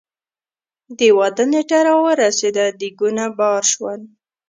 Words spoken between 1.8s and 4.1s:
را ورسېده ديګونه بار شول.